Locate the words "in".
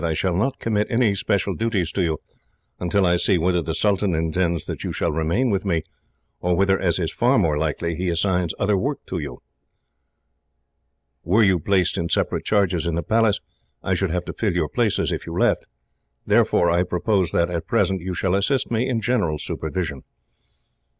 11.99-12.09, 12.87-12.95, 18.89-19.01